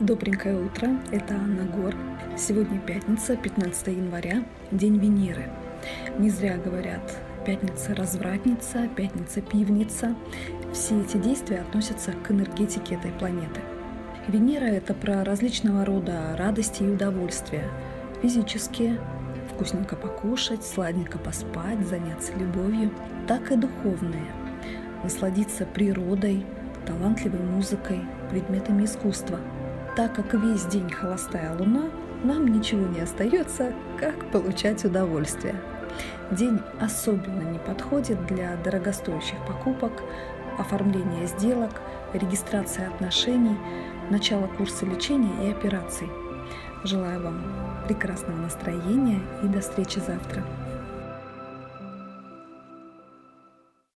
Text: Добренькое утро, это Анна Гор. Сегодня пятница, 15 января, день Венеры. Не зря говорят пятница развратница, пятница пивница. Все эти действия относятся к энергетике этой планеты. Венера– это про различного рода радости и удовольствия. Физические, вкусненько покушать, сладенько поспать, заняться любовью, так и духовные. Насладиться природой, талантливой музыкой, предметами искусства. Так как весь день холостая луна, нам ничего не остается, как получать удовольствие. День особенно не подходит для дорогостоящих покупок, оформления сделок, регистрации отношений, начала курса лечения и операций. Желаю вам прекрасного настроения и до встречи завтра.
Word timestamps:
Добренькое 0.00 0.62
утро, 0.62 0.90
это 1.10 1.32
Анна 1.32 1.64
Гор. 1.64 1.94
Сегодня 2.36 2.78
пятница, 2.80 3.34
15 3.34 3.86
января, 3.86 4.44
день 4.70 4.98
Венеры. 4.98 5.48
Не 6.18 6.28
зря 6.28 6.58
говорят 6.58 7.00
пятница 7.46 7.94
развратница, 7.94 8.88
пятница 8.94 9.40
пивница. 9.40 10.14
Все 10.74 11.00
эти 11.00 11.16
действия 11.16 11.60
относятся 11.60 12.12
к 12.12 12.30
энергетике 12.30 12.96
этой 12.96 13.10
планеты. 13.12 13.62
Венера– 14.28 14.64
это 14.66 14.92
про 14.92 15.24
различного 15.24 15.86
рода 15.86 16.36
радости 16.36 16.82
и 16.82 16.90
удовольствия. 16.90 17.64
Физические, 18.20 19.00
вкусненько 19.50 19.96
покушать, 19.96 20.62
сладенько 20.62 21.16
поспать, 21.16 21.80
заняться 21.86 22.34
любовью, 22.34 22.90
так 23.26 23.50
и 23.50 23.56
духовные. 23.56 24.30
Насладиться 25.02 25.64
природой, 25.64 26.44
талантливой 26.84 27.40
музыкой, 27.40 28.02
предметами 28.30 28.84
искусства. 28.84 29.40
Так 29.96 30.14
как 30.14 30.34
весь 30.34 30.66
день 30.66 30.90
холостая 30.90 31.56
луна, 31.56 31.84
нам 32.22 32.46
ничего 32.48 32.86
не 32.86 33.00
остается, 33.00 33.72
как 33.98 34.30
получать 34.30 34.84
удовольствие. 34.84 35.54
День 36.30 36.60
особенно 36.78 37.50
не 37.50 37.58
подходит 37.58 38.26
для 38.26 38.56
дорогостоящих 38.56 39.38
покупок, 39.46 39.92
оформления 40.58 41.24
сделок, 41.26 41.80
регистрации 42.12 42.86
отношений, 42.86 43.56
начала 44.10 44.48
курса 44.48 44.84
лечения 44.84 45.48
и 45.48 45.50
операций. 45.50 46.08
Желаю 46.84 47.22
вам 47.22 47.42
прекрасного 47.88 48.36
настроения 48.36 49.22
и 49.42 49.48
до 49.48 49.62
встречи 49.62 49.98
завтра. 49.98 50.44